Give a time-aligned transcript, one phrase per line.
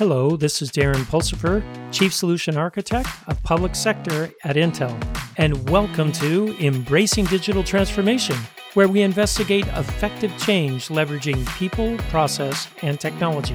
[0.00, 1.62] Hello, this is Darren Pulsipher,
[1.92, 4.98] Chief Solution Architect of Public Sector at Intel,
[5.36, 8.34] and welcome to Embracing Digital Transformation,
[8.72, 13.54] where we investigate effective change leveraging people, process, and technology.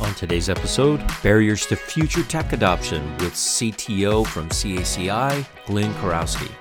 [0.00, 6.52] On today's episode, barriers to future tech adoption with CTO from CACI, Glenn Kurowski.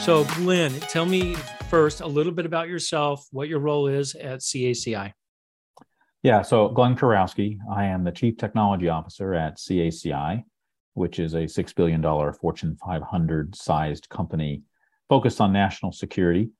[0.00, 1.36] So, Glenn, tell me
[1.74, 5.12] first a little bit about yourself, what your role is at CACI.
[6.22, 10.44] Yeah, so Glenn Kurowski, I am the Chief Technology Officer at CACI,
[10.92, 12.00] which is a $6 billion
[12.34, 14.62] Fortune 500 sized company
[15.08, 16.50] focused on national security.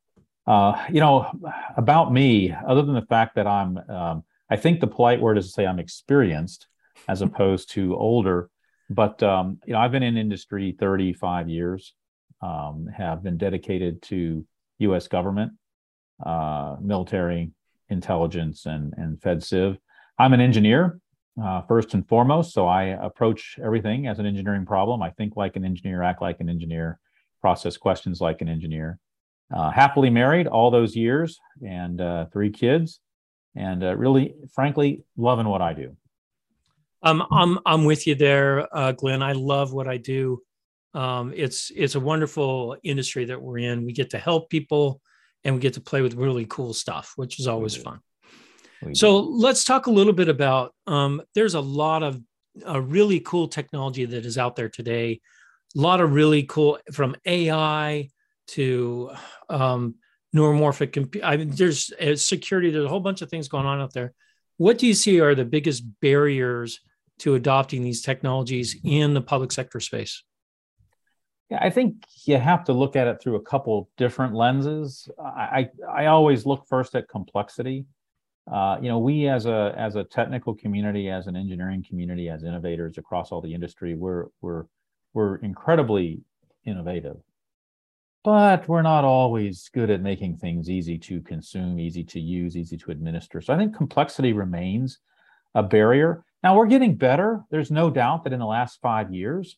[0.49, 1.31] Uh, you know,
[1.77, 5.47] about me, other than the fact that I'm, um, I think the polite word is
[5.47, 6.67] to say I'm experienced
[7.07, 8.51] as opposed to older.
[8.91, 11.95] But, um, you know, I've been in industry 35 years,
[12.43, 14.45] um, have been dedicated to
[14.79, 15.09] U.S.
[15.09, 15.53] government,
[16.25, 17.53] uh, military,
[17.89, 19.79] intelligence, and and Fed Civ.
[20.19, 21.01] I'm an engineer
[21.43, 25.03] uh, first and foremost, so I approach everything as an engineering problem.
[25.03, 26.99] I think like an engineer, act like an engineer,
[27.41, 28.99] process questions like an engineer.
[29.55, 33.01] Uh, happily married all those years and uh, three kids,
[33.55, 35.97] and uh, really, frankly, loving what I do.
[37.03, 39.23] Um, I'm I'm with you there, uh, Glenn.
[39.23, 40.41] I love what I do
[40.95, 43.85] um, it's it's a wonderful industry that we're in.
[43.85, 45.01] We get to help people,
[45.43, 48.01] and we get to play with really cool stuff, which is always fun.
[48.93, 50.75] So let's talk a little bit about.
[50.87, 52.21] Um, there's a lot of
[52.67, 55.21] uh, really cool technology that is out there today.
[55.77, 58.11] A lot of really cool from AI
[58.49, 59.11] to
[59.49, 59.97] um,
[60.37, 60.93] neuromorphic.
[60.93, 62.71] Comp- I mean, there's uh, security.
[62.71, 64.13] There's a whole bunch of things going on out there.
[64.59, 66.81] What do you see are the biggest barriers
[67.21, 70.23] to adopting these technologies in the public sector space?
[71.61, 75.09] I think you have to look at it through a couple different lenses.
[75.19, 77.87] I I, always look first at complexity.
[78.51, 82.45] Uh, you know, we as a as a technical community, as an engineering community, as
[82.45, 84.65] innovators across all the industry, we're we're
[85.13, 86.21] we're incredibly
[86.65, 87.17] innovative,
[88.23, 92.77] but we're not always good at making things easy to consume, easy to use, easy
[92.77, 93.41] to administer.
[93.41, 94.99] So I think complexity remains
[95.55, 96.25] a barrier.
[96.43, 97.43] Now we're getting better.
[97.51, 99.57] There's no doubt that in the last five years,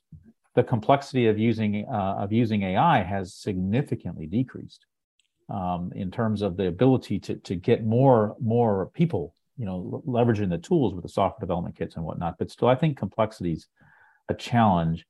[0.56, 4.86] the complexity of using uh, of using AI has significantly decreased
[5.50, 10.48] um, in terms of the ability to to get more more people, you know, leveraging
[10.48, 12.38] the tools with the software development kits and whatnot.
[12.38, 13.68] But still, I think complexity is
[14.30, 15.04] a challenge.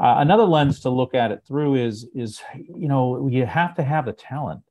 [0.00, 3.82] Uh, another lens to look at it through is is you know you have to
[3.82, 4.62] have the talent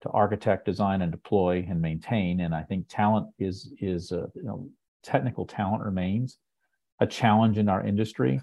[0.00, 2.40] to architect, design, and deploy and maintain.
[2.40, 4.70] And I think talent is is uh, you know
[5.02, 6.38] technical talent remains
[6.98, 8.40] a challenge in our industry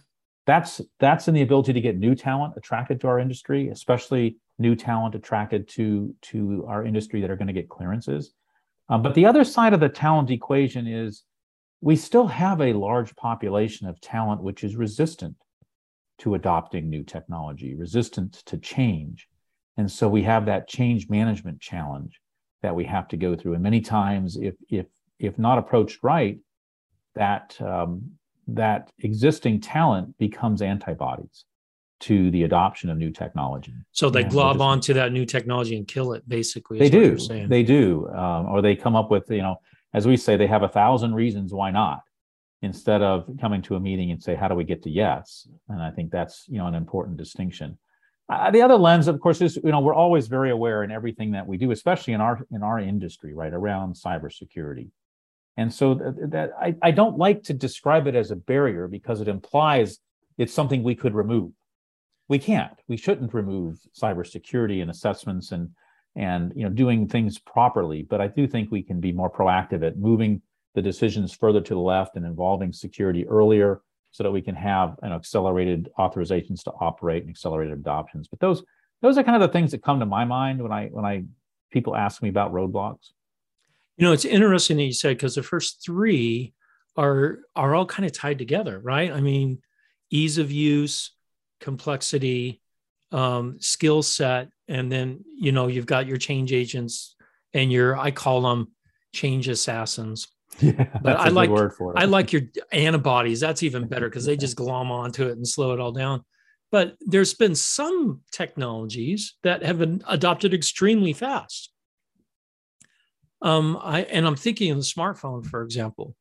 [0.47, 4.75] that's that's in the ability to get new talent attracted to our industry, especially new
[4.75, 8.33] talent attracted to to our industry that are going to get clearances.
[8.89, 11.23] Um, but the other side of the talent equation is
[11.81, 15.35] we still have a large population of talent which is resistant
[16.19, 19.27] to adopting new technology, resistant to change.
[19.75, 22.19] And so we have that change management challenge
[22.63, 23.53] that we have to go through.
[23.53, 24.87] And many times, if if
[25.19, 26.39] if not approached right,
[27.15, 28.16] that um,
[28.47, 31.45] that existing talent becomes antibodies
[31.99, 33.73] to the adoption of new technology.
[33.91, 36.77] So they glob onto that new technology and kill it, basically.
[36.77, 37.17] They do.
[37.47, 38.07] They do.
[38.09, 39.57] Um, or they come up with, you know,
[39.93, 42.01] as we say, they have a thousand reasons why not,
[42.61, 45.47] instead of coming to a meeting and say, how do we get to yes?
[45.69, 47.77] And I think that's, you know, an important distinction.
[48.29, 51.31] Uh, the other lens, of course, is you know we're always very aware in everything
[51.31, 54.89] that we do, especially in our in our industry, right around cybersecurity.
[55.57, 59.27] And so that, I, I don't like to describe it as a barrier because it
[59.27, 59.99] implies
[60.37, 61.51] it's something we could remove.
[62.29, 62.79] We can't.
[62.87, 65.69] We shouldn't remove cybersecurity and assessments and
[66.15, 68.03] and you know doing things properly.
[68.03, 70.41] But I do think we can be more proactive at moving
[70.75, 73.81] the decisions further to the left and involving security earlier
[74.11, 78.27] so that we can have an accelerated authorizations to operate and accelerated adoptions.
[78.27, 78.63] But those
[79.01, 81.23] those are kind of the things that come to my mind when I when I
[81.71, 83.11] people ask me about roadblocks.
[83.97, 86.53] You know, it's interesting that you said because the first three
[86.95, 89.11] are are all kind of tied together, right?
[89.11, 89.59] I mean,
[90.09, 91.11] ease of use,
[91.59, 92.61] complexity,
[93.11, 97.15] um, skill set, and then you know you've got your change agents
[97.53, 98.71] and your I call them
[99.13, 100.27] change assassins.
[100.59, 101.99] Yeah, but I like word for it.
[101.99, 103.41] I like your antibodies.
[103.41, 106.23] That's even better because they just glom onto it and slow it all down.
[106.71, 111.69] But there's been some technologies that have been adopted extremely fast.
[113.41, 116.15] Um, I and I'm thinking of the smartphone, for example.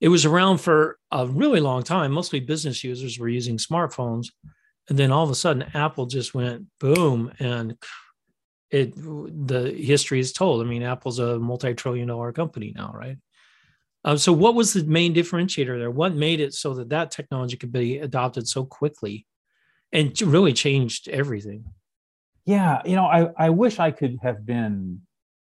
[0.00, 2.12] It was around for a really long time.
[2.12, 4.28] Mostly business users were using smartphones,
[4.88, 7.76] and then all of a sudden, Apple just went boom, and
[8.70, 10.60] it the history is told.
[10.60, 13.16] I mean, Apple's a multi-trillion dollar company now, right?
[14.04, 15.90] Um, so, what was the main differentiator there?
[15.90, 19.26] What made it so that that technology could be adopted so quickly,
[19.92, 21.64] and really changed everything?
[22.44, 25.00] Yeah, you know, I I wish I could have been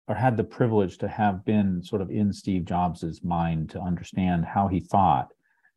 [0.07, 4.45] or had the privilege to have been sort of in Steve Jobs's mind to understand
[4.45, 5.31] how he thought,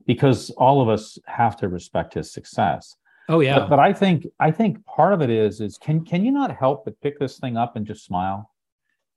[0.06, 2.96] because all of us have to respect his success.
[3.28, 3.60] Oh yeah.
[3.60, 6.56] But, but I think I think part of it is is can can you not
[6.56, 8.50] help but pick this thing up and just smile?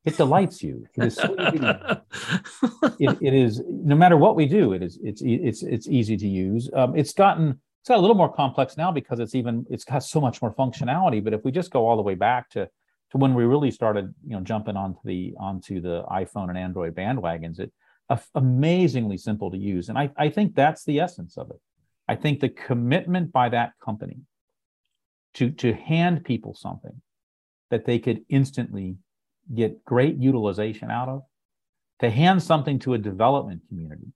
[0.06, 0.86] It delights you.
[0.96, 1.36] It is so
[3.00, 4.74] it, it is no matter what we do.
[4.74, 6.70] It is it's it's it's easy to use.
[6.74, 10.04] Um, it's gotten it's got a little more complex now because it's even it's got
[10.04, 11.24] so much more functionality.
[11.24, 12.70] But if we just go all the way back to
[13.12, 16.96] to when we really started, you know, jumping onto the onto the iPhone and Android
[16.96, 17.72] bandwagons, it
[18.36, 19.90] amazingly simple to use.
[19.90, 21.60] And I, I think that's the essence of it.
[22.08, 24.18] I think the commitment by that company
[25.36, 27.02] to, to hand people something
[27.70, 28.96] that they could instantly
[29.54, 31.22] get great utilization out of,
[32.00, 34.12] to hand something to a development community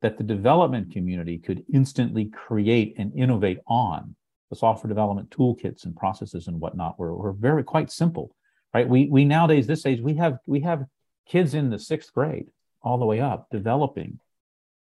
[0.00, 4.14] that the development community could instantly create and innovate on.
[4.54, 8.36] The software development toolkits and processes and whatnot were, were very quite simple,
[8.72, 8.88] right?
[8.88, 10.84] We we nowadays this age we have we have
[11.26, 14.20] kids in the sixth grade all the way up developing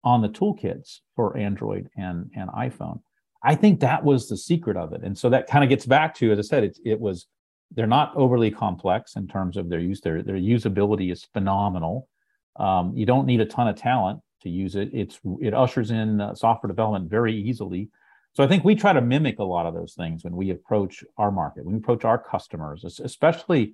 [0.03, 2.99] on the toolkits for Android and, and iPhone.
[3.41, 5.03] I think that was the secret of it.
[5.03, 7.27] And so that kind of gets back to, as I said, it, it was,
[7.73, 10.01] they're not overly complex in terms of their use.
[10.01, 12.09] Their, their usability is phenomenal.
[12.57, 14.89] Um, you don't need a ton of talent to use it.
[14.91, 17.89] It's, it ushers in uh, software development very easily.
[18.33, 21.03] So I think we try to mimic a lot of those things when we approach
[21.17, 23.73] our market, when we approach our customers, especially,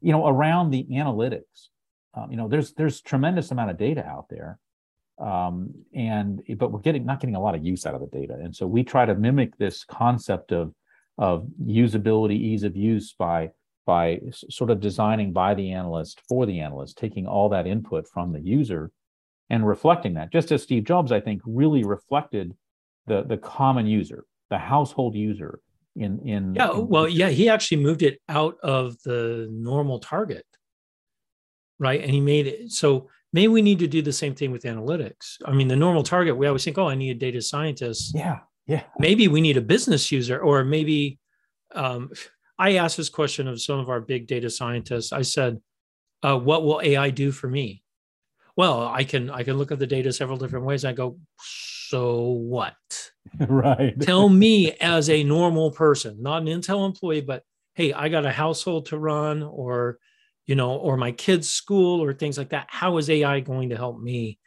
[0.00, 1.68] you know, around the analytics.
[2.14, 4.58] Um, you know, there's there's tremendous amount of data out there,
[5.18, 8.34] um, and but we're getting not getting a lot of use out of the data
[8.34, 10.74] and so we try to mimic this concept of
[11.18, 13.50] of usability ease of use by
[13.86, 14.18] by
[14.50, 18.40] sort of designing by the analyst for the analyst taking all that input from the
[18.40, 18.90] user
[19.50, 22.52] and reflecting that just as steve jobs i think really reflected
[23.06, 25.60] the the common user the household user
[25.96, 30.44] in in yeah in, well yeah he actually moved it out of the normal target
[31.78, 34.62] right and he made it so maybe we need to do the same thing with
[34.62, 35.36] analytics.
[35.44, 38.12] I mean, the normal target, we always think, oh, I need a data scientist.
[38.14, 38.38] Yeah.
[38.66, 38.84] Yeah.
[38.98, 41.18] Maybe we need a business user, or maybe
[41.74, 42.10] um,
[42.58, 45.12] I asked this question of some of our big data scientists.
[45.12, 45.60] I said,
[46.22, 47.82] uh, what will AI do for me?
[48.56, 50.84] Well, I can I can look at the data several different ways.
[50.84, 51.18] I go,
[51.94, 52.74] so what?
[53.48, 53.94] right.
[54.00, 57.44] Tell me as a normal person, not an Intel employee, but
[57.74, 59.98] hey, I got a household to run, or
[60.44, 62.66] you know, or my kids' school or things like that.
[62.68, 64.40] How is AI going to help me?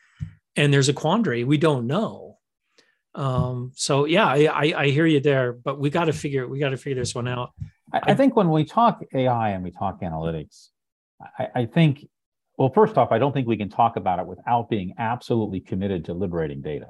[0.58, 1.46] And there's a quandary.
[1.46, 2.38] We don't know.
[3.16, 6.60] Um, so yeah, I, I, I hear you there, but we got to figure we
[6.60, 7.52] got to figure this one out.
[7.94, 10.68] I, I, think when we talk AI and we talk analytics,
[11.40, 12.06] I, I think
[12.58, 16.04] well, first off, I don't think we can talk about it without being absolutely committed
[16.06, 16.88] to liberating data.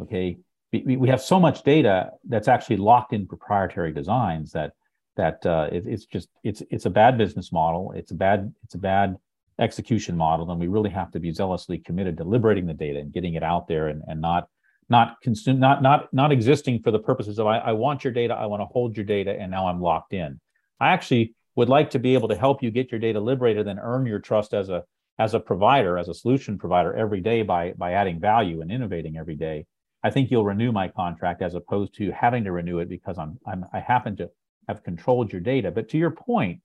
[0.00, 0.38] Okay,
[0.72, 4.72] we, we have so much data that's actually locked in proprietary designs that
[5.16, 7.92] that uh, it, it's just it's it's a bad business model.
[7.94, 9.16] It's a bad it's a bad
[9.60, 13.12] execution model, and we really have to be zealously committed to liberating the data and
[13.12, 14.48] getting it out there, and, and not
[14.88, 18.34] not consume not not not existing for the purposes of I, I want your data,
[18.34, 20.40] I want to hold your data, and now I'm locked in.
[20.80, 23.78] I actually would like to be able to help you get your data liberated and
[23.80, 24.82] earn your trust as a
[25.18, 29.16] as a provider, as a solution provider every day by by adding value and innovating
[29.16, 29.66] every day.
[30.04, 33.38] I think you'll renew my contract as opposed to having to renew it because I'm,
[33.46, 34.30] I'm I happen to
[34.68, 35.70] have controlled your data.
[35.70, 36.60] But to your point,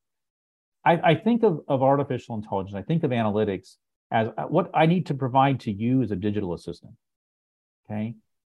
[0.85, 3.77] I, I think of, of artificial intelligence, I think of analytics
[4.11, 6.93] as uh, what I need to provide to you as a digital assistant.
[7.89, 8.15] Okay.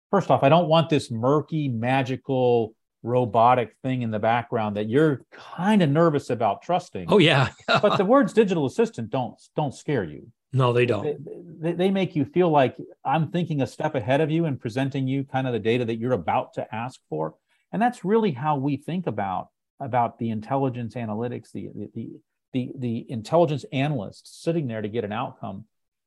[0.09, 5.21] First off, I don't want this murky, magical, robotic thing in the background that you're
[5.31, 7.05] kind of nervous about trusting.
[7.07, 7.49] Oh yeah.
[7.67, 10.31] but the words digital assistant don't don't scare you.
[10.53, 11.61] No, they don't.
[11.61, 15.07] They, they, make you feel like I'm thinking a step ahead of you and presenting
[15.07, 17.35] you kind of the data that you're about to ask for.
[17.71, 19.47] And that's really how we think about
[19.79, 22.09] about the intelligence analytics the the
[22.53, 25.63] the, the intelligence analysts sitting there to get an outcome.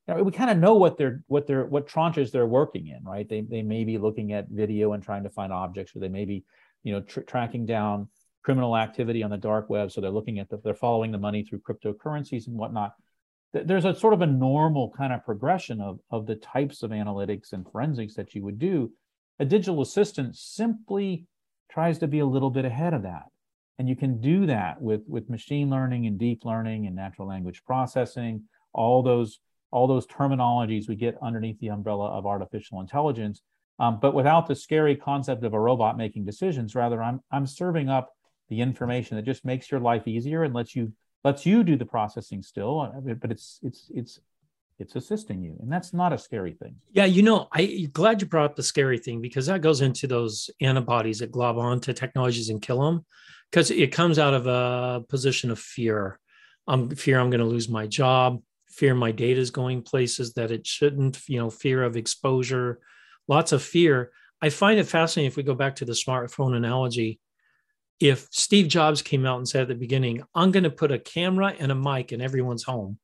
[0.07, 3.03] You know, we kind of know what they're what they're what tranches they're working in
[3.03, 3.27] right?
[3.27, 6.25] They, they may be looking at video and trying to find objects or they may
[6.25, 6.43] be
[6.83, 8.09] you know tr- tracking down
[8.43, 9.91] criminal activity on the dark web.
[9.91, 12.93] So they're looking at the, they're following the money through cryptocurrencies and whatnot
[13.63, 17.53] there's a sort of a normal kind of progression of, of the types of analytics
[17.53, 18.91] and forensics that you would do
[19.39, 21.25] a digital assistant simply
[21.69, 23.23] tries to be a little bit ahead of that.
[23.77, 27.63] And you can do that with, with machine learning and deep learning and natural language
[27.65, 28.43] processing,
[28.73, 29.39] all those,
[29.71, 33.41] all those terminologies we get underneath the umbrella of artificial intelligence.
[33.77, 37.89] Um, but without the scary concept of a robot making decisions, rather I'm, I'm serving
[37.89, 38.13] up
[38.47, 40.93] the information that just makes your life easier and lets you
[41.25, 44.19] lets you do the processing still, uh, but it's it's it's
[44.79, 45.57] it's assisting you.
[45.61, 46.75] And that's not a scary thing.
[46.91, 50.07] Yeah you know i glad you brought up the scary thing because that goes into
[50.07, 53.05] those antibodies that glob onto technologies and kill them
[53.51, 56.19] because it comes out of a position of fear.
[56.67, 60.51] I'm fear i'm going to lose my job fear my data is going places that
[60.51, 62.79] it shouldn't you know fear of exposure
[63.27, 64.11] lots of fear.
[64.41, 67.19] I find it fascinating if we go back to the smartphone analogy
[67.99, 70.99] if steve jobs came out and said at the beginning i'm going to put a
[70.99, 72.97] camera and a mic in everyone's home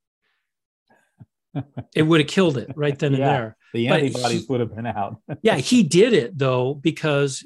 [1.93, 3.57] it would have killed it right then and yeah, there.
[3.73, 5.21] The antibodies he, would have been out.
[5.41, 7.43] yeah, he did it though because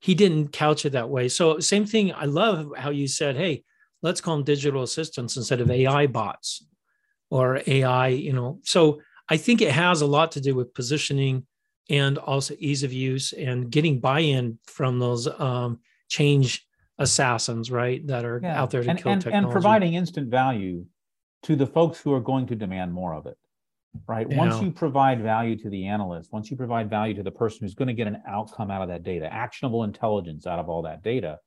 [0.00, 1.28] he didn't couch it that way.
[1.28, 2.12] So same thing.
[2.12, 3.64] I love how you said, "Hey,
[4.02, 6.66] let's call them digital assistants instead of AI bots
[7.30, 11.46] or AI." You know, so I think it has a lot to do with positioning
[11.90, 15.80] and also ease of use and getting buy-in from those um,
[16.16, 16.66] change
[16.98, 18.60] assassins, right, that are yeah.
[18.60, 19.44] out there to and, kill and, technology.
[19.44, 20.86] and providing instant value
[21.42, 23.36] to the folks who are going to demand more of it
[24.08, 24.26] right?
[24.28, 24.38] Yeah.
[24.38, 27.76] once you provide value to the analyst once you provide value to the person who's
[27.76, 31.00] going to get an outcome out of that data actionable intelligence out of all that
[31.04, 31.38] data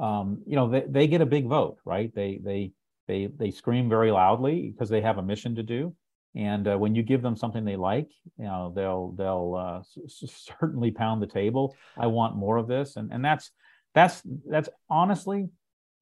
[0.00, 2.12] um, you know they, they get a big vote right?
[2.14, 2.72] They they
[3.06, 5.94] they they scream very loudly because they have a mission to do.
[6.34, 10.90] And uh, when you give them something they like you know they'll they'll uh, certainly
[10.90, 11.76] pound the table.
[11.98, 12.96] I want more of this.
[12.96, 13.50] And and that's
[13.94, 15.48] that's that's honestly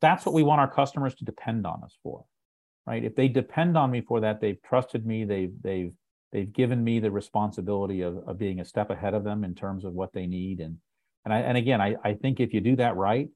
[0.01, 2.25] that's what we want our customers to depend on us for
[2.89, 3.05] right?
[3.05, 5.93] If they depend on me for that, they've trusted me, they've they've
[6.33, 9.85] they've given me the responsibility of, of being a step ahead of them in terms
[9.85, 10.61] of what they need.
[10.61, 10.79] And
[11.25, 13.29] and I and again, I, I think if you do that right,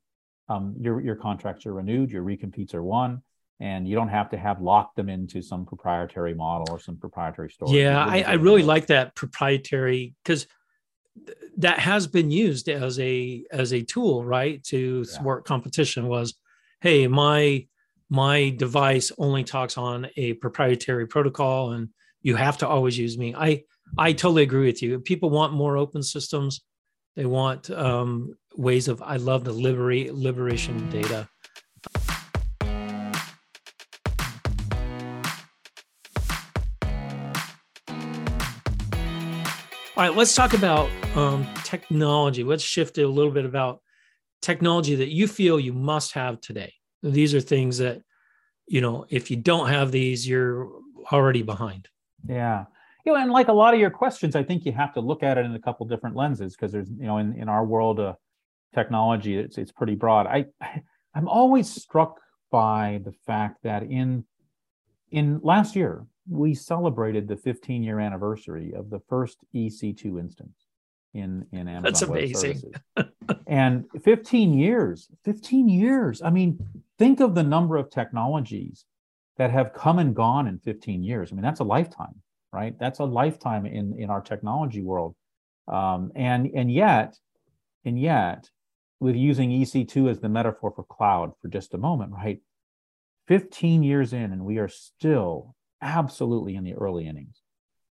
[0.48, 3.22] um, your your contracts are renewed, your recompetes are won,
[3.60, 7.50] and you don't have to have locked them into some proprietary model or some proprietary
[7.50, 7.78] story.
[7.78, 10.46] Yeah, I, I really like that proprietary because
[11.58, 15.48] that has been used as a as a tool, right, to thwart yeah.
[15.48, 16.08] competition.
[16.08, 16.34] Was
[16.80, 17.66] hey, my
[18.12, 21.88] my device only talks on a proprietary protocol and
[22.20, 23.62] you have to always use me i
[23.96, 26.60] i totally agree with you people want more open systems
[27.16, 31.26] they want um, ways of i love the liberate liberation data
[39.94, 42.42] all right let's talk about um, technology.
[42.42, 43.82] Let's shift it a little bit about
[44.40, 46.72] technology that you feel you must have today.
[47.02, 48.00] These are things that
[48.66, 50.70] you know if you don't have these you're
[51.12, 51.88] already behind.
[52.26, 52.64] Yeah.
[53.04, 55.22] You know and like a lot of your questions i think you have to look
[55.24, 57.98] at it in a couple different lenses because there's you know in, in our world
[57.98, 58.16] of
[58.74, 60.26] technology it's it's pretty broad.
[60.26, 60.46] I
[61.14, 62.20] i'm always struck
[62.50, 64.24] by the fact that in
[65.10, 70.66] in last year we celebrated the 15 year anniversary of the first ec2 instance
[71.14, 72.72] in in Amazon That's amazing.
[73.46, 76.22] and 15 years, 15 years.
[76.22, 76.58] I mean,
[76.98, 78.86] think of the number of technologies
[79.36, 81.30] that have come and gone in 15 years.
[81.30, 82.78] I mean, that's a lifetime, right?
[82.78, 85.14] That's a lifetime in in our technology world.
[85.68, 87.18] Um, and and yet,
[87.84, 88.48] and yet,
[89.00, 92.40] with using EC2 as the metaphor for cloud for just a moment, right?
[93.28, 97.42] 15 years in, and we are still absolutely in the early innings.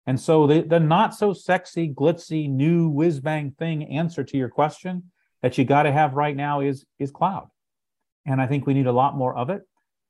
[0.05, 4.49] And so the, the not so sexy, glitzy, new whiz bang thing answer to your
[4.49, 7.47] question that you got to have right now is is cloud.
[8.25, 9.61] And I think we need a lot more of it.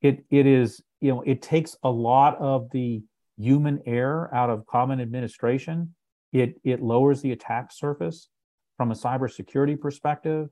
[0.01, 3.03] It it is, you know, it takes a lot of the
[3.37, 5.95] human error out of common administration.
[6.31, 8.29] It it lowers the attack surface
[8.77, 10.49] from a cybersecurity perspective.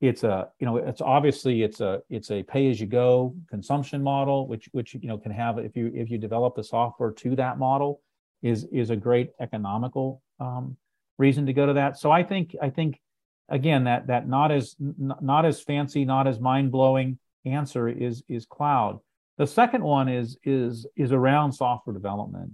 [0.00, 4.02] It's a, you know, it's obviously it's a it's a pay as you go consumption
[4.02, 7.36] model, which which you know can have if you if you develop the software to
[7.36, 8.02] that model,
[8.42, 10.76] is is a great economical um,
[11.18, 11.98] reason to go to that.
[11.98, 13.00] So I think I think
[13.48, 18.46] again that that not as not as fancy, not as mind blowing answer is is
[18.46, 19.00] cloud.
[19.38, 22.52] The second one is is is around software development.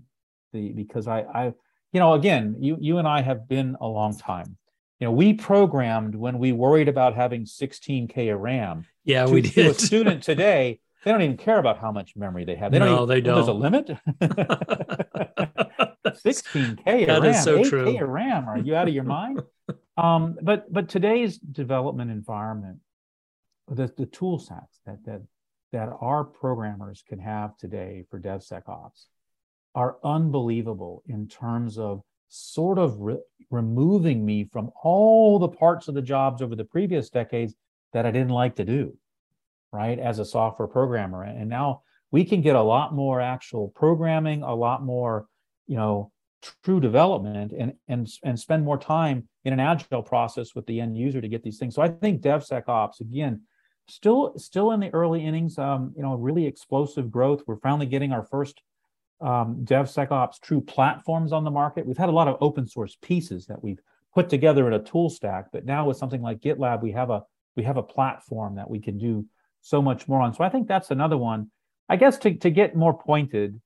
[0.53, 1.45] The because I I
[1.93, 4.57] you know again you you and I have been a long time.
[5.03, 8.87] You know we programmed when we worried about having 16k of RAM.
[9.03, 9.55] Yeah, to, we did.
[9.55, 12.71] To a student today they don't even care about how much memory they have.
[12.71, 13.35] They no, don't even, they don't.
[13.35, 13.87] There's a limit.
[16.07, 18.05] 16k that RAM, so 8k true.
[18.05, 18.49] RAM.
[18.49, 19.43] Are you out of your mind?
[19.97, 22.79] um, but but today's development environment,
[23.67, 25.23] the the tool sets that that
[25.73, 29.07] that our programmers can have today for DevSecOps
[29.75, 33.19] are unbelievable in terms of sort of re-
[33.51, 37.55] removing me from all the parts of the jobs over the previous decades
[37.93, 38.97] that I didn't like to do
[39.73, 41.25] right, as a software programmer.
[41.25, 45.27] And now we can get a lot more actual programming, a lot more,
[45.67, 46.13] you know,
[46.65, 50.97] true development and and and spend more time in an agile process with the end
[50.97, 51.75] user to get these things.
[51.75, 53.43] So I think DevSecOps, again,
[53.89, 55.57] still still in the early innings.
[55.57, 57.43] Um, you know, really explosive growth.
[57.47, 58.61] We're finally getting our first
[59.23, 61.87] um, DevSecOps true platforms on the market.
[61.87, 63.81] We've had a lot of open source pieces that we've
[64.15, 67.23] put together in a tool stack, but now with something like GitLab, we have a
[67.57, 69.27] we have a platform that we can do
[69.61, 70.35] so much more on.
[70.35, 71.51] So I think that's another one.
[71.89, 73.61] I guess to to get more pointed,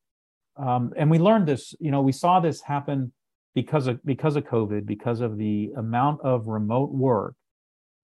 [0.56, 1.74] um, and we learned this.
[1.80, 3.12] You know, we saw this happen
[3.54, 7.34] because of because of COVID, because of the amount of remote work,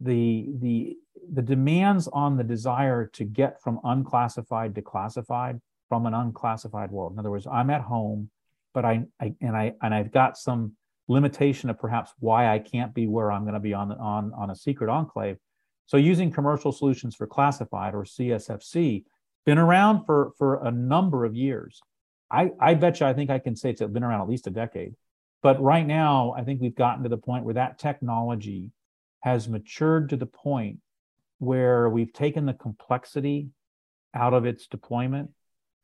[0.00, 0.96] the the
[1.30, 5.60] the demands on the desire to get from unclassified to classified
[5.92, 7.12] from an unclassified world.
[7.12, 8.30] In other words, I'm at home,
[8.72, 10.72] but I, I and I and I've got some
[11.06, 14.48] limitation of perhaps why I can't be where I'm going to be on on on
[14.48, 15.36] a secret enclave.
[15.84, 19.04] So using commercial solutions for classified or CSFC
[19.44, 21.82] been around for for a number of years.
[22.30, 24.50] I I bet you I think I can say it's been around at least a
[24.50, 24.94] decade.
[25.42, 28.70] But right now, I think we've gotten to the point where that technology
[29.20, 30.78] has matured to the point
[31.38, 33.50] where we've taken the complexity
[34.14, 35.30] out of its deployment,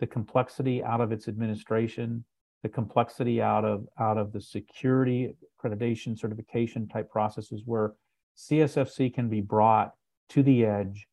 [0.01, 2.25] the complexity out of its administration,
[2.63, 7.95] the complexity out of out of the security accreditation certification type processes where
[8.37, 9.93] CSFC can be brought
[10.31, 11.07] to the edge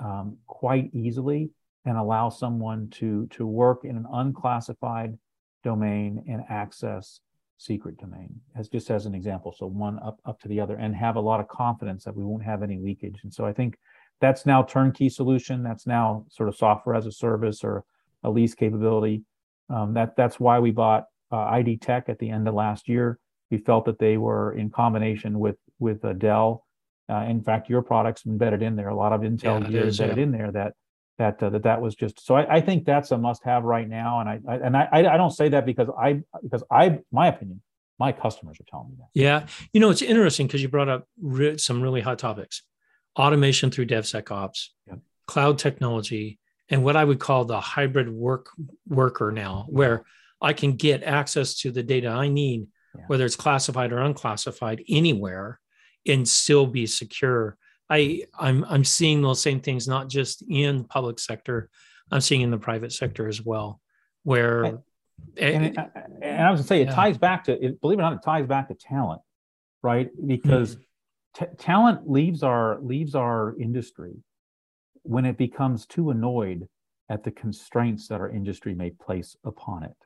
[0.00, 1.50] um, quite easily
[1.84, 5.18] and allow someone to to work in an unclassified
[5.62, 7.20] domain and access
[7.56, 9.54] secret domain as just as an example.
[9.56, 12.24] So one up up to the other and have a lot of confidence that we
[12.24, 13.20] won't have any leakage.
[13.22, 13.76] And so i think
[14.20, 15.62] that's now turnkey solution.
[15.62, 17.84] That's now sort of software as a service or
[18.24, 19.22] a lease capability.
[19.70, 23.18] Um, that that's why we bought uh, id tech at the end of last year.
[23.50, 26.64] We felt that they were in combination with with uh, dell
[27.08, 28.88] uh, in fact your products embedded in there.
[28.88, 30.22] A lot of intel yeah, gear embedded yeah.
[30.22, 30.72] in there that
[31.18, 33.88] that uh, that that was just so I, I, think that's a must have right
[33.88, 34.20] now.
[34.20, 37.60] And I, I and I I don't say that because I because I my opinion
[37.98, 39.08] my customers are telling me that.
[39.14, 39.46] Yeah.
[39.72, 42.62] You know it's interesting because you brought up re- some really hot topics.
[43.16, 44.70] Automation through DevSecOps.
[44.88, 44.98] Yep.
[45.26, 46.38] cloud technology
[46.74, 48.48] and what I would call the hybrid work
[48.88, 50.04] worker now where
[50.42, 53.04] I can get access to the data I need yeah.
[53.06, 55.60] whether it's classified or unclassified anywhere
[56.06, 57.56] and still be secure
[57.90, 61.70] I I'm I'm seeing those same things not just in the public sector,
[62.10, 63.80] I'm seeing in the private sector as well,
[64.22, 64.78] where and,
[65.36, 65.76] and, it,
[66.22, 66.94] and I was gonna say it yeah.
[66.94, 69.20] ties back to it, believe it or not, it ties back to talent,
[69.82, 70.08] right?
[70.26, 71.44] Because mm-hmm.
[71.44, 74.14] t- talent leaves our leaves our industry
[75.04, 76.68] when it becomes too annoyed
[77.08, 79.96] at the constraints that our industry may place upon it,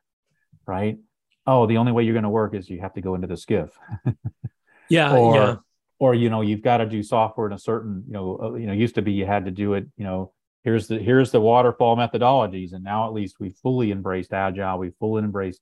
[0.67, 0.99] right?
[1.47, 3.35] Oh, the only way you're going to work is you have to go into the
[3.35, 3.71] SCIF.
[4.91, 5.57] yeah, or, yeah
[5.99, 8.67] or you know you've got to do software in a certain you know uh, you
[8.67, 10.33] know used to be you had to do it you know
[10.65, 14.97] here's the here's the waterfall methodologies and now at least we've fully embraced agile we've
[14.99, 15.61] fully embraced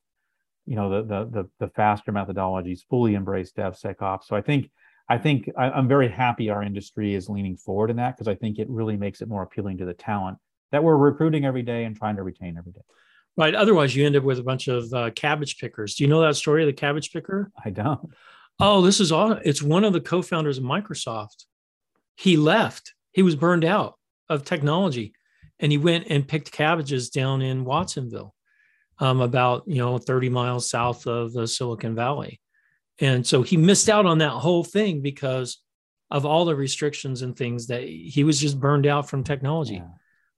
[0.66, 4.70] you know the the the, the faster methodologies fully embraced devsecops so i think
[5.08, 8.34] i think I, i'm very happy our industry is leaning forward in that because i
[8.34, 10.38] think it really makes it more appealing to the talent
[10.72, 12.82] that we're recruiting every day and trying to retain every day
[13.36, 16.20] right otherwise you end up with a bunch of uh, cabbage pickers do you know
[16.20, 18.10] that story of the cabbage picker i don't
[18.58, 19.32] Oh, this is all.
[19.32, 21.44] It's one of the co-founders of Microsoft.
[22.16, 22.94] He left.
[23.12, 23.94] He was burned out
[24.28, 25.12] of technology,
[25.60, 28.34] and he went and picked cabbages down in Watsonville,
[28.98, 32.40] um, about you know 30 miles south of the Silicon Valley,
[33.00, 35.58] and so he missed out on that whole thing because
[36.10, 39.82] of all the restrictions and things that he was just burned out from technology.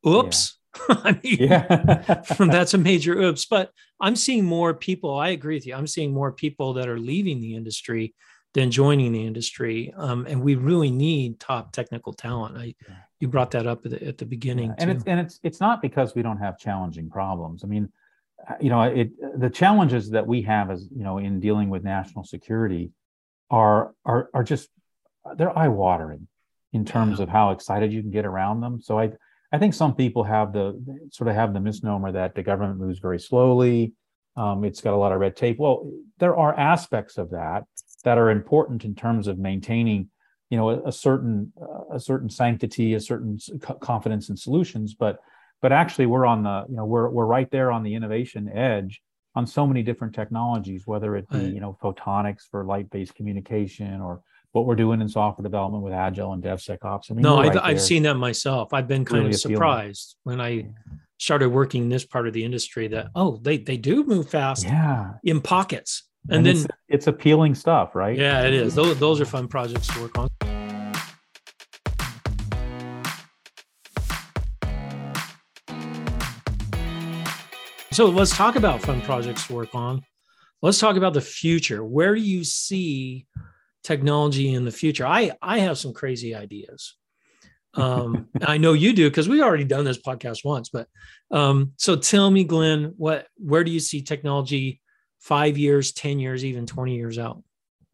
[0.04, 0.10] Yeah.
[0.10, 0.56] Oops.
[0.88, 0.96] Yeah.
[1.04, 2.22] I mean, yeah.
[2.38, 3.46] that's a major oops.
[3.46, 5.18] But I'm seeing more people.
[5.18, 5.74] I agree with you.
[5.74, 8.14] I'm seeing more people that are leaving the industry
[8.54, 12.56] than joining the industry, um, and we really need top technical talent.
[12.56, 12.74] I,
[13.20, 14.76] you brought that up at the, at the beginning, yeah.
[14.78, 17.62] and it's and it's it's not because we don't have challenging problems.
[17.62, 17.92] I mean,
[18.60, 22.24] you know, it the challenges that we have as you know in dealing with national
[22.24, 22.90] security
[23.50, 24.68] are are are just
[25.36, 26.28] they're eye watering
[26.72, 27.24] in terms yeah.
[27.24, 28.80] of how excited you can get around them.
[28.80, 29.12] So I
[29.52, 32.98] I think some people have the sort of have the misnomer that the government moves
[32.98, 33.94] very slowly.
[34.36, 35.58] Um, it's got a lot of red tape.
[35.58, 37.64] Well, there are aspects of that
[38.04, 40.10] that are important in terms of maintaining,
[40.50, 43.38] you know, a, a certain uh, a certain sanctity, a certain
[43.80, 44.94] confidence in solutions.
[44.94, 45.18] But
[45.60, 49.00] but actually, we're on the you know we're we're right there on the innovation edge
[49.34, 54.22] on so many different technologies, whether it be you know photonics for light-based communication or
[54.52, 57.10] what we're doing in software development with Agile and DevSecOps.
[57.10, 58.72] I mean, no, right I've, seen that myself.
[58.72, 60.38] I've been kind really of surprised appealing.
[60.38, 60.68] when I
[61.18, 64.64] started working in this part of the industry that oh, they they do move fast,
[64.64, 68.16] yeah, in pockets, and, and then it's, it's, appealing stuff, right?
[68.16, 68.74] Yeah, it is.
[68.74, 70.47] Those those are fun projects to work on.
[77.98, 80.02] So let's talk about fun projects to work on.
[80.62, 81.84] Let's talk about the future.
[81.84, 83.26] Where do you see
[83.82, 85.04] technology in the future.
[85.04, 86.94] I I have some crazy ideas.
[87.74, 90.68] Um, I know you do because we've already done this podcast once.
[90.68, 90.86] But
[91.32, 94.80] um, so tell me, Glenn, what where do you see technology
[95.18, 97.42] five years, ten years, even twenty years out?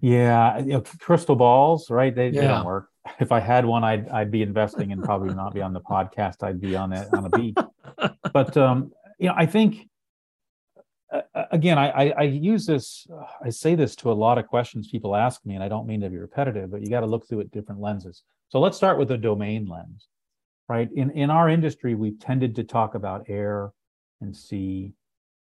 [0.03, 2.15] Yeah, you know, crystal balls, right?
[2.15, 2.41] They, yeah.
[2.43, 2.91] they don't work.
[3.21, 6.43] If I had one, I'd I'd be investing and probably not be on the podcast.
[6.43, 7.57] I'd be on it on a beach.
[8.35, 9.89] but um, you know, I think
[11.51, 13.07] again, I, I, I use this.
[13.45, 16.01] I say this to a lot of questions people ask me, and I don't mean
[16.01, 18.23] to be repetitive, but you got to look through it different lenses.
[18.49, 20.09] So let's start with the domain lens,
[20.69, 20.89] right?
[20.95, 23.73] In in our industry, we've tended to talk about air
[24.21, 24.93] and sea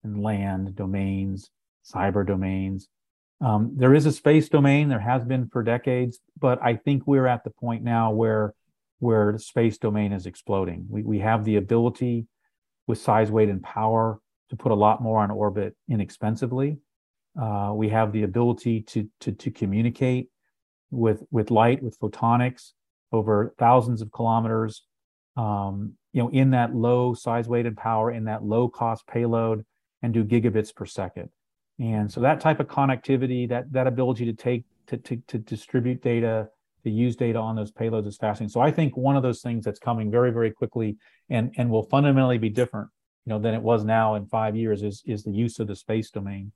[0.04, 1.50] and land domains,
[1.86, 2.88] cyber domains.
[3.40, 4.88] Um, there is a space domain.
[4.88, 8.54] There has been for decades, but I think we're at the point now where
[9.00, 10.86] where the space domain is exploding.
[10.90, 12.28] We we have the ability
[12.88, 14.20] with size, weight, and power
[14.52, 16.78] to put a lot more on orbit inexpensively.
[17.42, 20.30] Uh, we have the ability to, to, to communicate
[20.92, 22.72] with, with light, with photonics
[23.14, 24.84] over thousands of kilometers,
[25.38, 29.66] um, you know, in that low size, weight, and power, in that low cost payload,
[30.02, 31.30] and do gigabits per second.
[31.80, 36.02] And so that type of connectivity, that that ability to take to, to, to distribute
[36.02, 36.50] data,
[36.84, 38.50] to use data on those payloads is fascinating.
[38.50, 40.98] So I think one of those things that's coming very, very quickly
[41.30, 42.90] and, and will fundamentally be different
[43.26, 45.76] you know than it was now in five years is is the use of the
[45.76, 46.52] space domain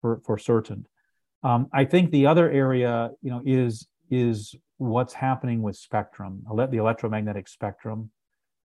[0.00, 0.86] for for certain.
[1.44, 6.76] Um, i think the other area you know is is what's happening with spectrum the
[6.76, 8.10] electromagnetic spectrum.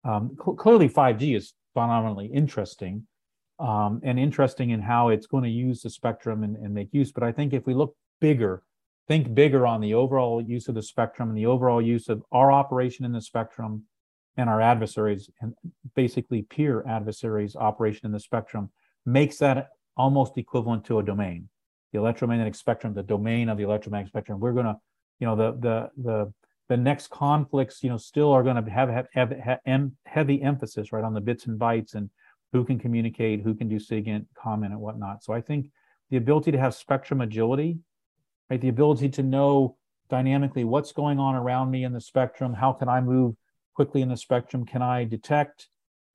[0.03, 3.07] Um, cl- clearly 5g is phenomenally interesting
[3.59, 7.11] um, and interesting in how it's going to use the spectrum and, and make use
[7.11, 8.63] but i think if we look bigger
[9.07, 12.51] think bigger on the overall use of the spectrum and the overall use of our
[12.51, 13.83] operation in the spectrum
[14.37, 15.53] and our adversaries and
[15.95, 18.69] basically peer adversaries operation in the spectrum
[19.05, 21.47] makes that almost equivalent to a domain.
[21.93, 24.39] The electromagnetic spectrum the domain of the electromagnetic spectrum.
[24.39, 24.77] We're going to
[25.19, 26.33] you know the the the
[26.67, 30.91] the next conflicts you know still are going to have have, have, have heavy emphasis
[30.91, 32.09] right on the bits and bytes and
[32.51, 35.23] who can communicate who can do SIGINT COMINT and whatnot.
[35.23, 35.69] So i think
[36.09, 37.79] the ability to have spectrum agility
[38.49, 39.77] right the ability to know
[40.09, 43.35] dynamically what's going on around me in the spectrum how can i move
[43.75, 44.65] quickly in the spectrum.
[44.65, 45.67] Can i detect?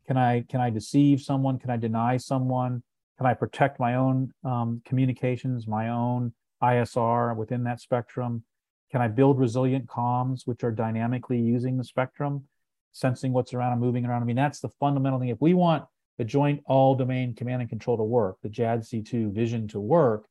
[0.07, 1.59] Can i can i deceive someone?
[1.59, 2.83] Can i deny someone?
[3.19, 8.43] Can i protect my own um, communications my own isr within that spectrum?
[8.91, 12.45] Can i build resilient comms which are dynamically using the spectrum
[12.93, 14.23] sensing what's around and moving around?
[14.23, 15.29] I mean that's the fundamental thing.
[15.29, 15.85] If we want
[16.19, 20.27] the joint all domain command and control to work the JADC2 vision to work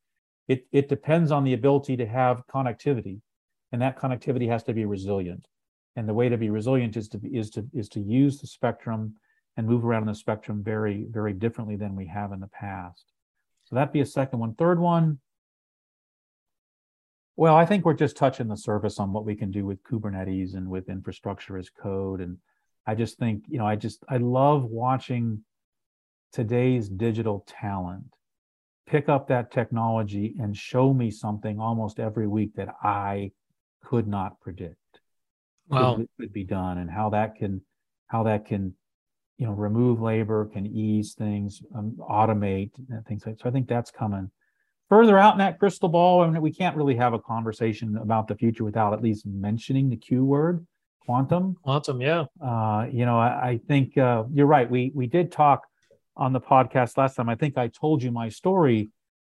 [0.47, 3.21] it, it depends on the ability to have connectivity
[3.71, 5.47] and that connectivity has to be resilient
[5.95, 9.15] and the way to be resilient is to is to is to use the spectrum
[9.57, 13.05] and move around the spectrum very very differently than we have in the past.
[13.65, 14.55] So that'd be a second one.
[14.55, 15.19] Third one
[17.39, 20.55] well i think we're just touching the surface on what we can do with kubernetes
[20.55, 22.19] and with infrastructure as code.
[22.19, 22.37] And
[22.85, 25.41] i just think you know i just i love watching
[26.33, 28.13] today's digital talent
[28.87, 33.31] pick up that technology and show me something almost every week that i
[33.85, 34.98] could not predict
[35.69, 35.95] wow.
[35.95, 37.61] could, could be done and how that can
[38.07, 38.73] how that can
[39.37, 43.67] you know remove labor can ease things um, automate and things like so i think
[43.67, 44.29] that's coming.
[44.89, 48.27] Further out in that crystal ball I mean, we can't really have a conversation about
[48.27, 50.65] the future without at least mentioning the q word
[51.05, 51.55] quantum.
[51.63, 52.25] Quantum yeah.
[52.43, 54.69] Uh, you know i, I think uh, you're right.
[54.69, 55.67] We we did talk
[56.17, 57.29] on the podcast last time.
[57.29, 58.89] I think i told you my story.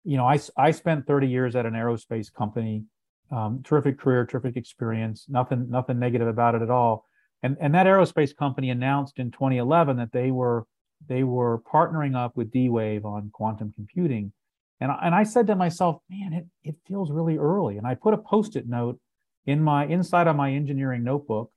[0.04, 2.84] You know i, I spent 30 years at an aerospace company
[3.30, 5.26] um, terrific career, terrific experience.
[5.28, 7.06] Nothing, nothing negative about it at all.
[7.42, 10.66] And and that aerospace company announced in 2011 that they were
[11.08, 14.32] they were partnering up with D-Wave on quantum computing.
[14.80, 17.78] And and I said to myself, man, it it feels really early.
[17.78, 18.98] And I put a post-it note
[19.46, 21.50] in my inside of my engineering notebook.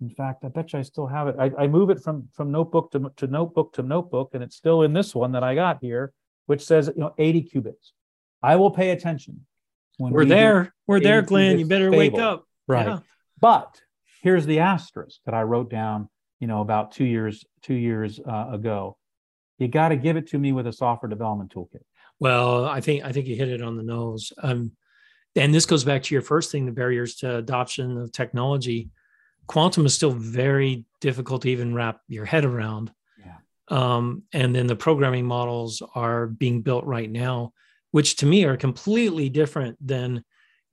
[0.00, 1.36] In fact, I bet you I still have it.
[1.38, 4.82] I, I move it from from notebook to, to notebook to notebook, and it's still
[4.82, 6.12] in this one that I got here,
[6.46, 7.92] which says you know 80 qubits.
[8.42, 9.46] I will pay attention
[9.98, 10.74] we're we there.
[10.86, 11.58] We're there, Glenn.
[11.58, 11.98] You better stable.
[11.98, 12.44] wake up.
[12.66, 12.86] Right.
[12.86, 12.98] Yeah.
[13.40, 13.80] But
[14.22, 16.08] here's the asterisk that I wrote down,
[16.40, 18.96] you know, about two years, two years uh, ago.
[19.58, 21.82] You got to give it to me with a software development toolkit.
[22.20, 24.32] Well, I think I think you hit it on the nose.
[24.42, 24.72] Um,
[25.36, 28.90] and this goes back to your first thing: the barriers to adoption of technology.
[29.46, 32.92] Quantum is still very difficult to even wrap your head around.
[33.18, 33.36] Yeah.
[33.68, 37.52] Um, and then the programming models are being built right now
[37.90, 40.24] which to me are completely different than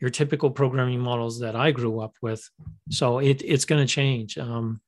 [0.02, 2.50] your typical programming models that I grew up with.
[2.90, 4.38] So it, it's going to change.
[4.38, 4.82] Um,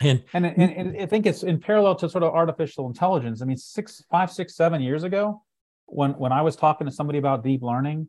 [0.00, 3.42] and, and, and, and I think it's in parallel to sort of artificial intelligence.
[3.42, 5.42] I mean, six, five, six, seven years ago,
[5.86, 8.08] when when I was talking to somebody about deep learning,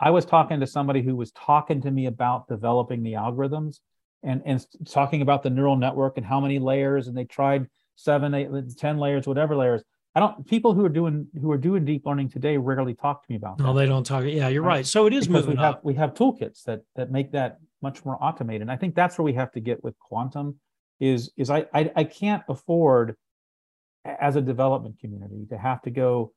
[0.00, 3.78] I was talking to somebody who was talking to me about developing the algorithms.
[4.22, 8.34] and and talking about the neural network and how many layers and they tried seven
[8.34, 9.82] eight ten layers whatever layers
[10.18, 13.30] i don't people who are doing who are doing deep learning today rarely talk to
[13.30, 13.62] me about that.
[13.62, 14.86] no they don't talk yeah you're right, right.
[14.86, 15.84] so it is because moving we have up.
[15.84, 19.24] we have toolkits that that make that much more automated and i think that's where
[19.24, 20.58] we have to get with quantum
[20.98, 23.14] is is i i, I can't afford
[24.04, 26.32] as a development community to have to go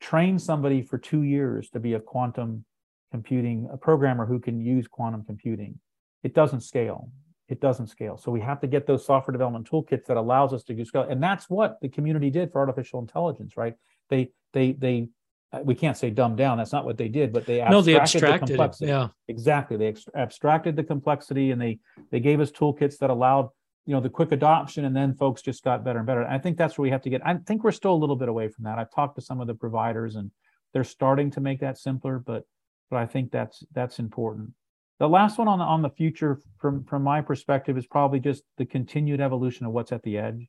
[0.00, 2.64] train somebody for two years to be a quantum
[3.12, 5.78] computing a programmer who can use quantum computing
[6.24, 7.08] it doesn't scale
[7.48, 8.16] it doesn't scale.
[8.18, 11.06] So we have to get those software development toolkits that allows us to do scale.
[11.08, 13.74] And that's what the community did for artificial intelligence right?
[14.08, 15.08] They they they
[15.52, 17.82] uh, we can't say dumb down that's not what they did but they abstracted, no
[17.82, 18.86] they abstracted the complexity.
[18.86, 19.08] It, yeah.
[19.28, 21.78] Exactly they ex- abstracted the complexity and they
[22.10, 23.48] they gave us toolkits that allowed
[23.84, 26.22] you know the quick adoption and then folks just got better and better.
[26.22, 28.16] And i think that's where we have to get i think we're still a little
[28.16, 28.78] bit away from that.
[28.78, 30.32] I've talked to some of the providers and
[30.72, 32.44] they're starting to make that simpler but
[32.90, 34.50] but i think that's that's important
[34.98, 38.42] the last one on the on the future from from my perspective is probably just
[38.56, 40.48] the continued evolution of what's at the edge.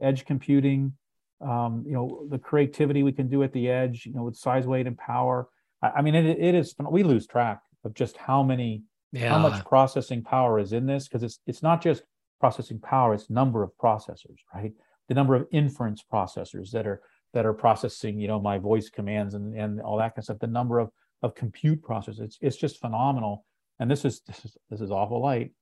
[0.00, 0.94] Edge computing
[1.40, 4.66] um, you know the creativity we can do at the edge you know with size
[4.66, 5.48] weight and power.
[5.82, 9.30] I, I mean it, it is we lose track of just how many yeah.
[9.30, 12.02] how much processing power is in this because it's it's not just
[12.40, 14.72] processing power it's number of processors right?
[15.08, 17.00] The number of inference processors that are
[17.32, 20.38] that are processing you know my voice commands and and all that kind of stuff.
[20.40, 20.90] The number of
[21.22, 22.20] of compute processors.
[22.20, 23.44] It's, it's just phenomenal
[23.78, 25.52] and this is this is this is awful light.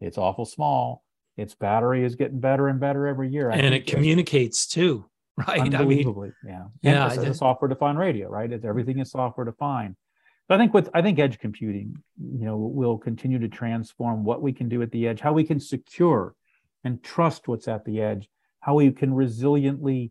[0.00, 1.04] It's awful small.
[1.36, 3.50] Its battery is getting better and better every year.
[3.50, 5.06] I and it communicates too
[5.36, 5.60] right?
[5.60, 7.06] Unbelievably I mean, yeah.
[7.08, 8.50] Yeah it's a software defined radio right?
[8.52, 9.96] It's, everything is software defined.
[10.48, 14.42] But I think with I think edge computing, you know, will continue to transform what
[14.42, 16.34] we can do at the edge, how we can secure
[16.84, 18.28] and trust what's at the edge,
[18.60, 20.10] how we can resiliently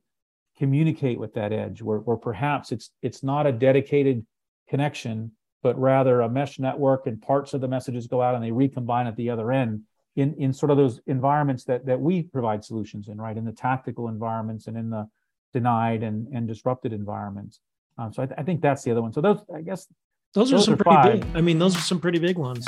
[0.57, 4.25] communicate with that edge, where, where perhaps it's it's not a dedicated
[4.69, 8.51] connection, but rather a mesh network and parts of the messages go out and they
[8.51, 9.81] recombine at the other end
[10.15, 13.37] in, in sort of those environments that, that we provide solutions in, right?
[13.37, 15.07] In the tactical environments and in the
[15.53, 17.59] denied and, and disrupted environments.
[17.97, 19.13] Um, so I, th- I think that's the other one.
[19.13, 19.87] So those, I guess,
[20.33, 21.21] those, those are some are pretty five.
[21.21, 21.37] big.
[21.37, 22.65] I mean, those are some pretty big ones.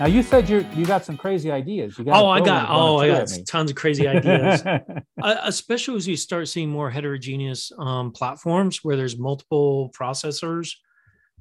[0.00, 1.98] Now you said you you got some crazy ideas.
[1.98, 4.62] You got oh, I got oh, I got tons of crazy ideas.
[5.22, 10.74] uh, especially as you start seeing more heterogeneous um, platforms where there's multiple processors.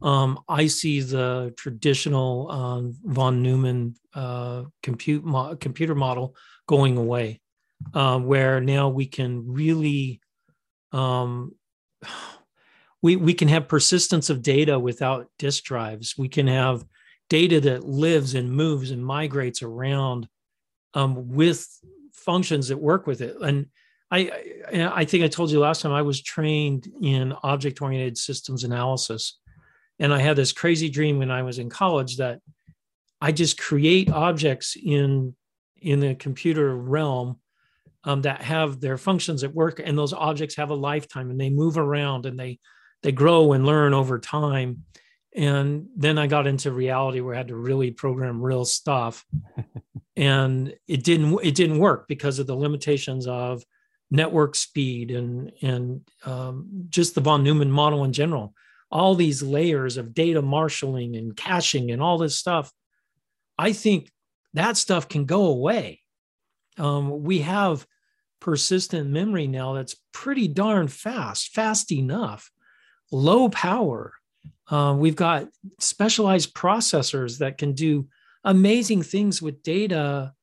[0.02, 6.36] Um, I see the traditional um, von Neumann uh, compute mo- computer model
[6.68, 7.42] going away,
[7.94, 10.20] uh, where now we can really
[10.92, 11.54] um,
[13.04, 16.18] we we can have persistence of data without disk drives.
[16.18, 16.84] We can have
[17.30, 20.28] data that lives and moves and migrates around
[20.94, 21.68] um, with
[22.14, 23.36] functions that work with it.
[23.42, 23.68] And
[24.10, 24.32] I,
[24.74, 29.38] I think I told you last time I was trained in object oriented systems analysis.
[30.00, 32.40] And I had this crazy dream when I was in college that
[33.20, 35.36] I just create objects in
[35.80, 37.40] in the computer realm
[38.04, 41.50] um, that have their functions at work, and those objects have a lifetime and they
[41.50, 42.60] move around and they
[43.04, 44.84] they grow and learn over time.
[45.38, 49.24] And then I got into reality where I had to really program real stuff,
[50.18, 53.64] and it didn't it didn't work because of the limitations of
[54.10, 58.56] network speed and and um, just the von Neumann model in general.
[58.90, 62.72] All these layers of data marshaling and caching and all this stuff.
[63.60, 64.10] I think
[64.54, 66.02] that stuff can go away.
[66.78, 67.86] Um, we have
[68.40, 72.52] persistent memory now that's pretty darn fast, fast enough,
[73.12, 74.14] low power.
[74.70, 75.48] Uh, we've got
[75.80, 78.08] specialized processors that can do
[78.44, 80.34] amazing things with data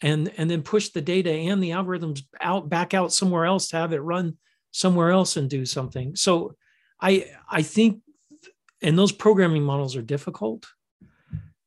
[0.00, 3.76] and, and then push the data and the algorithms out back out somewhere else to
[3.76, 4.36] have it run
[4.70, 6.16] somewhere else and do something.
[6.16, 6.54] So
[7.00, 8.02] I I think
[8.82, 10.66] and those programming models are difficult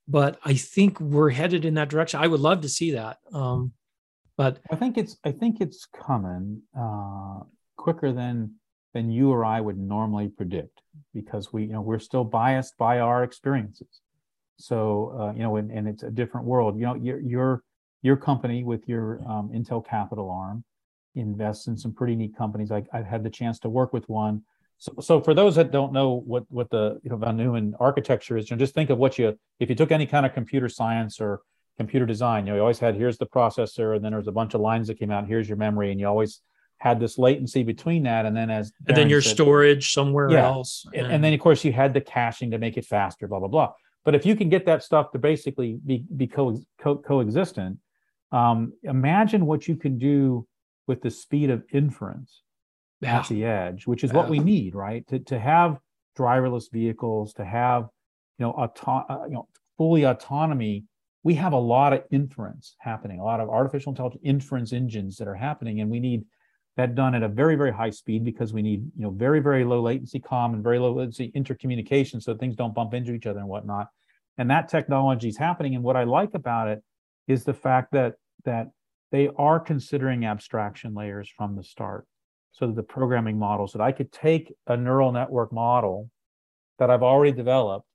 [0.07, 2.21] but I think we're headed in that direction.
[2.21, 3.17] I would love to see that.
[3.33, 3.73] Um,
[4.37, 7.39] but I think it's I think it's coming uh,
[7.75, 8.53] quicker than
[8.97, 10.81] than you or I would normally predict
[11.13, 14.01] because we you know we're still biased by our experiences.
[14.57, 16.77] So uh, you know, and, and it's a different world.
[16.77, 17.63] You know, your your
[18.01, 20.63] your company with your um, Intel Capital arm
[21.15, 22.71] invests in some pretty neat companies.
[22.71, 24.43] I, I've had the chance to work with one
[24.79, 28.37] so, so for those that don't know what what the you know von Neumann architecture
[28.37, 30.69] is, you know, just think of what you if you took any kind of computer
[30.69, 31.41] science or
[31.77, 34.53] computer design, you know, you always had here's the processor, and then there's a bunch
[34.53, 35.27] of lines that came out.
[35.27, 36.41] Here's your memory, and you always
[36.79, 40.45] had this latency between that, and then as and then your said, storage somewhere yeah,
[40.45, 43.39] else, and, and then of course you had the caching to make it faster, blah
[43.39, 43.73] blah blah.
[44.05, 47.79] But if you can get that stuff to basically be be co- co- coexistent,
[48.31, 50.47] um, imagine what you can do
[50.87, 52.43] with the speed of inference
[53.01, 53.19] Yeah.
[53.19, 55.05] at the edge, which is what we need, right?
[55.07, 55.79] To to have
[56.17, 57.89] driverless vehicles, to have
[58.37, 60.85] you know auto- uh, you know fully autonomy.
[61.23, 65.27] We have a lot of inference happening, a lot of artificial intelligence inference engines that
[65.27, 66.23] are happening, and we need
[66.77, 69.65] that done at a very very high speed because we need you know very very
[69.65, 73.39] low latency comm and very low latency intercommunication so things don't bump into each other
[73.39, 73.89] and whatnot.
[74.37, 75.75] And that technology is happening.
[75.75, 76.83] And what i like about it
[77.27, 78.13] is the fact that
[78.45, 78.69] that
[79.11, 82.05] they are considering abstraction layers from the start
[82.51, 86.09] so the programming models that i could take a neural network model
[86.79, 87.85] that i've already developed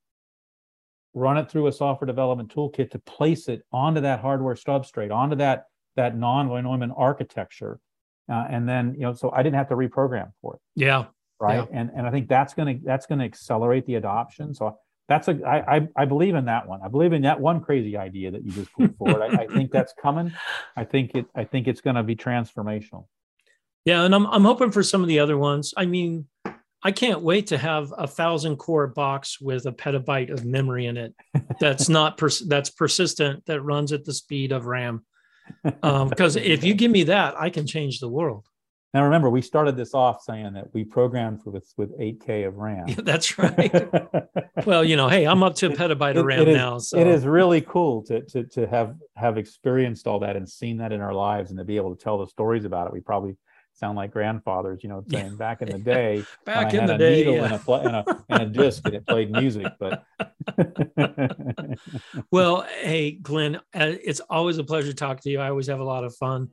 [1.15, 5.37] run it through a software development toolkit to place it onto that hardware substrate onto
[5.37, 5.65] that
[5.97, 7.79] that non-Neumann architecture
[8.33, 11.05] uh, and then you know so i didn't have to reprogram for it Yeah.
[11.41, 14.79] right and and i think that's going to that's going to accelerate the adoption so
[15.09, 17.97] that's a I, I i believe in that one i believe in that one crazy
[17.97, 20.33] idea that you just put forward I, I think that's coming
[20.77, 23.07] i think it i think it's going to be transformational
[23.85, 25.75] Yeah, and I'm I'm hoping for some of the other ones.
[25.77, 26.27] I mean,
[26.89, 30.97] I can't wait to have a thousand core box with a petabyte of memory in
[30.97, 31.13] it.
[31.59, 33.45] That's not pers- that's persistent.
[33.47, 35.05] That runs at the speed of RAM.
[35.83, 38.47] Um, because if you give me that, I can change the world.
[38.95, 42.57] now remember we started this off saying that we programmed for with with 8k of
[42.57, 43.73] ram That's right.
[44.67, 46.79] well, you know, hey, I'm up to a petabyte of RAM it is- now.
[46.79, 50.77] So it is really cool to, to to have have experienced all that and seen
[50.79, 53.01] that in our lives and to be able to tell the stories about it we
[53.01, 53.35] probably
[53.75, 56.99] sound like grandfathers you know saying back in the day back in had the a
[56.99, 57.17] day.
[57.17, 57.45] needle yeah.
[57.45, 60.05] and, a, pl- and, a, and a disc and it played music but
[62.31, 63.61] Well, hey, Glenn, uh,
[64.05, 65.41] it's always a pleasure to talk to you.
[65.41, 66.49] I always have a lot of fun.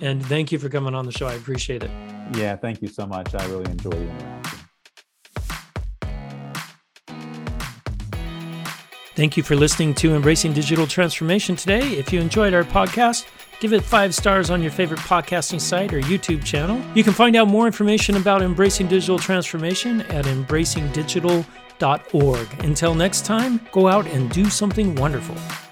[0.00, 1.26] And thank you for coming on the show.
[1.26, 1.90] I appreciate it.
[2.36, 4.58] yeah thank you so much i really enjoy the interaction
[9.14, 11.80] Thank you for listening to Embracing Digital Transformation today.
[11.92, 13.24] If you enjoyed our podcast,
[13.60, 16.80] give it five stars on your favorite podcasting site or YouTube channel.
[16.94, 22.64] You can find out more information about Embracing Digital Transformation at embracingdigital.org.
[22.64, 25.65] Until next time, go out and do something wonderful.